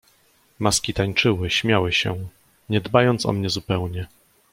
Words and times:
"Maski 0.59 0.93
tańczyły, 0.93 1.49
śmiały 1.49 1.93
się, 1.93 2.27
nie 2.69 2.81
dbając 2.81 3.25
o 3.25 3.33
mnie 3.33 3.49
zupełnie." 3.49 4.07